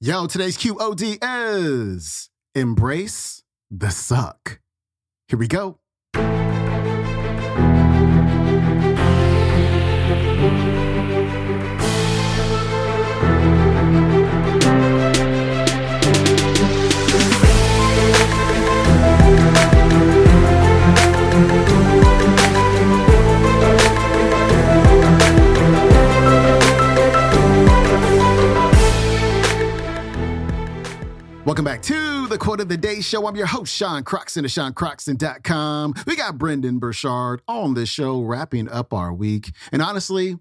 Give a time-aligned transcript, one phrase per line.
[0.00, 4.60] Yo, today's QOD is Embrace the Suck.
[5.26, 5.80] Here we go.
[32.48, 33.26] Quote of the Day Show.
[33.26, 35.92] I'm your host, Sean Croxton of SeanCroxton.com.
[36.06, 39.50] We got Brendon Burchard on this show wrapping up our week.
[39.70, 40.38] And honestly,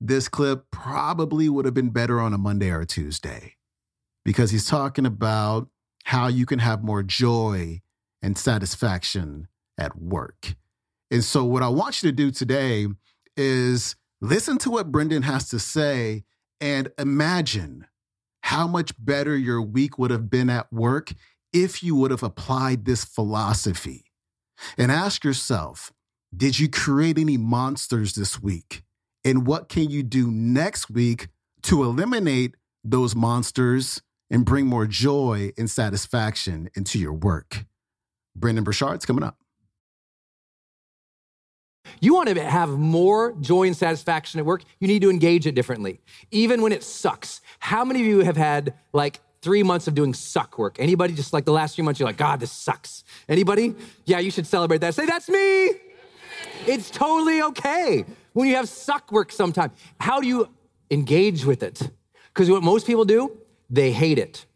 [0.00, 3.56] this clip probably would have been better on a Monday or a Tuesday
[4.24, 5.68] because he's talking about
[6.04, 7.82] how you can have more joy
[8.22, 9.46] and satisfaction
[9.76, 10.54] at work.
[11.10, 12.86] And so, what I want you to do today
[13.36, 16.24] is listen to what Brendon has to say
[16.62, 17.88] and imagine
[18.40, 21.12] how much better your week would have been at work
[21.52, 24.04] if you would have applied this philosophy.
[24.78, 25.92] And ask yourself
[26.34, 28.82] Did you create any monsters this week?
[29.24, 31.28] And what can you do next week
[31.62, 37.64] to eliminate those monsters and bring more joy and satisfaction into your work?
[38.34, 39.36] Brendon Burchard's coming up.
[42.00, 45.54] You want to have more joy and satisfaction at work, you need to engage it
[45.54, 47.40] differently, even when it sucks.
[47.58, 50.76] How many of you have had like three months of doing suck work?
[50.78, 53.04] Anybody just like the last three months, you're like, God, this sucks.
[53.28, 53.74] Anybody?
[54.06, 54.94] Yeah, you should celebrate that.
[54.94, 55.72] Say, that's me.
[56.66, 59.72] It's totally okay when you have suck work sometime.
[60.00, 60.48] How do you
[60.90, 61.90] engage with it?
[62.32, 63.36] Because what most people do,
[63.68, 64.46] they hate it.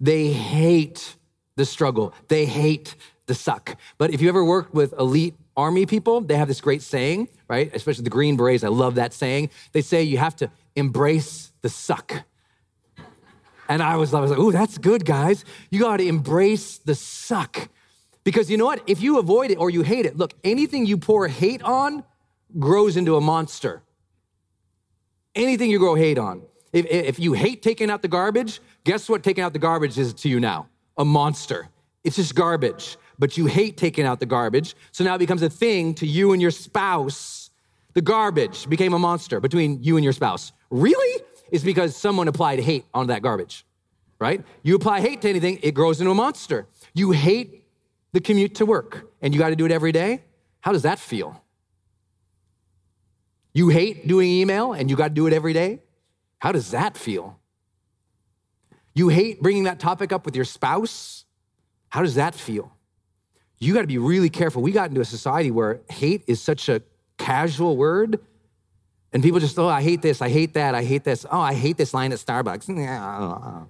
[0.00, 1.16] They hate
[1.56, 2.14] the struggle.
[2.28, 3.76] They hate the suck.
[3.98, 7.74] But if you ever worked with elite army people, they have this great saying, right?
[7.74, 8.64] Especially the Green Berets.
[8.64, 9.50] I love that saying.
[9.72, 12.24] They say you have to embrace the suck.
[13.68, 15.44] And I was, I was like, ooh, that's good, guys.
[15.70, 17.68] You got to embrace the suck.
[18.24, 18.82] Because you know what?
[18.86, 22.04] If you avoid it or you hate it, look, anything you pour hate on
[22.58, 23.82] grows into a monster.
[25.34, 26.42] Anything you grow hate on.
[26.72, 30.12] If, if you hate taking out the garbage, guess what taking out the garbage is
[30.14, 30.68] to you now?
[30.96, 31.68] A monster.
[32.04, 34.74] It's just garbage but you hate taking out the garbage.
[34.92, 37.50] So now it becomes a thing to you and your spouse.
[37.94, 40.52] The garbage became a monster between you and your spouse.
[40.70, 41.17] Really?
[41.50, 43.64] It's because someone applied hate on that garbage,
[44.18, 44.44] right?
[44.62, 46.66] You apply hate to anything, it grows into a monster.
[46.94, 47.64] You hate
[48.12, 50.22] the commute to work and you got to do it every day.
[50.60, 51.42] How does that feel?
[53.52, 55.80] You hate doing email and you got to do it every day.
[56.38, 57.38] How does that feel?
[58.94, 61.24] You hate bringing that topic up with your spouse.
[61.88, 62.72] How does that feel?
[63.60, 64.62] you got to be really careful.
[64.62, 66.82] We got into a society where hate is such a
[67.16, 68.20] casual word.
[69.12, 71.24] And people just, oh, I hate this, I hate that, I hate this.
[71.30, 72.68] Oh, I hate this line at Starbucks.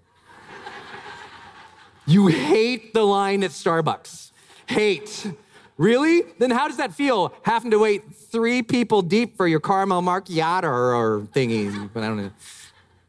[2.06, 4.32] you hate the line at Starbucks.
[4.66, 5.32] Hate.
[5.76, 6.22] Really?
[6.38, 10.64] Then how does that feel having to wait three people deep for your caramel macchiato
[10.64, 11.88] or, or thingy?
[11.94, 12.32] But I don't know.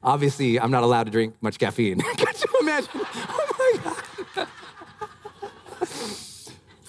[0.03, 1.99] Obviously, I'm not allowed to drink much caffeine.
[2.17, 2.89] Can you imagine?
[2.93, 4.03] Oh my God.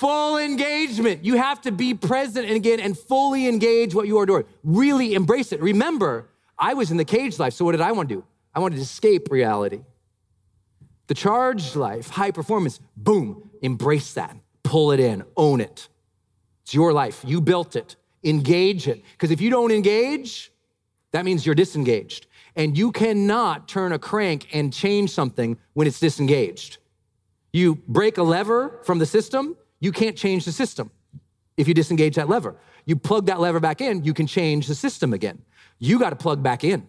[0.01, 1.27] Full engagement.
[1.27, 4.45] You have to be present and again and fully engage what you are doing.
[4.65, 5.61] Really embrace it.
[5.61, 6.27] Remember,
[6.59, 8.25] I was in the cage life, so what did I want to do?
[8.55, 9.83] I wanted to escape reality.
[11.09, 14.35] The charged life, high performance, boom, embrace that.
[14.63, 15.91] Pull it in, own it.
[16.63, 17.23] It's your life.
[17.27, 17.97] You built it.
[18.25, 19.03] Engage it.
[19.13, 20.51] Because if you don't engage,
[21.11, 22.27] that means you're disengaged.
[22.57, 26.79] And you cannot turn a crank and change something when it's disengaged.
[27.53, 30.91] You break a lever from the system, you can't change the system
[31.57, 32.57] if you disengage that lever.
[32.87, 35.43] You plug that lever back in, you can change the system again.
[35.79, 36.87] You got to plug back in.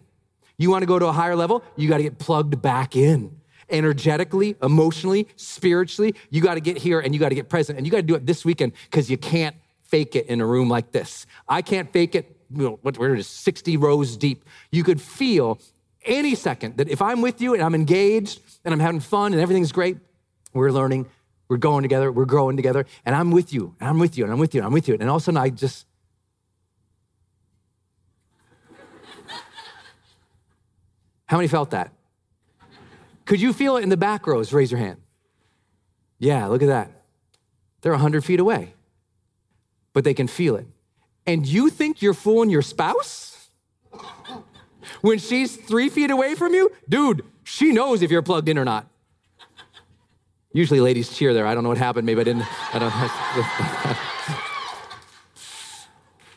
[0.58, 3.38] You want to go to a higher level, you got to get plugged back in.
[3.70, 7.78] Energetically, emotionally, spiritually, you got to get here and you got to get present.
[7.78, 10.46] And you got to do it this weekend because you can't fake it in a
[10.46, 11.26] room like this.
[11.48, 14.44] I can't fake it, you know, we're just 60 rows deep.
[14.70, 15.58] You could feel
[16.04, 19.40] any second that if I'm with you and I'm engaged and I'm having fun and
[19.40, 19.96] everything's great,
[20.52, 21.06] we're learning
[21.52, 24.32] we're going together, we're growing together, and I'm with you, and I'm with you, and
[24.32, 24.96] I'm with you, and I'm with you.
[24.98, 25.86] And all of a sudden, I just.
[31.26, 31.92] How many felt that?
[33.26, 34.50] Could you feel it in the back rows?
[34.54, 34.96] Raise your hand.
[36.18, 36.90] Yeah, look at that.
[37.82, 38.72] They're 100 feet away,
[39.92, 40.66] but they can feel it.
[41.26, 43.50] And you think you're fooling your spouse?
[45.00, 46.72] When she's three feet away from you?
[46.88, 48.91] Dude, she knows if you're plugged in or not.
[50.52, 51.46] Usually ladies cheer there.
[51.46, 52.06] I don't know what happened.
[52.06, 52.74] Maybe I didn't.
[52.74, 52.92] I don't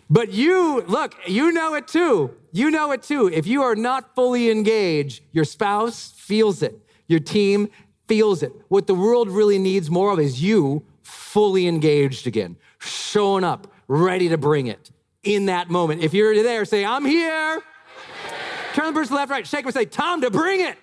[0.10, 2.36] But you, look, you know it too.
[2.52, 3.28] You know it too.
[3.28, 7.70] If you are not fully engaged, your spouse feels it, your team
[8.08, 8.54] feels it.
[8.68, 14.30] What the world really needs more of is you fully engaged again, showing up, ready
[14.30, 14.92] to bring it
[15.24, 16.04] in that moment.
[16.04, 17.62] If you're there, say, I'm here.
[18.74, 20.78] Turn the person left, right, shake them, say, Time to bring it.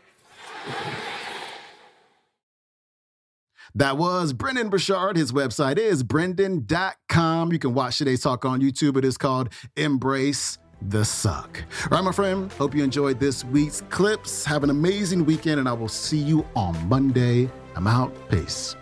[3.74, 5.16] That was Brendon Burchard.
[5.16, 7.52] His website is brendon.com.
[7.52, 8.96] You can watch today's talk on YouTube.
[8.96, 10.58] It is called Embrace
[10.88, 11.62] the Suck.
[11.84, 12.52] All right, my friend.
[12.52, 14.44] Hope you enjoyed this week's clips.
[14.44, 17.50] Have an amazing weekend, and I will see you on Monday.
[17.76, 18.12] I'm out.
[18.28, 18.76] Peace.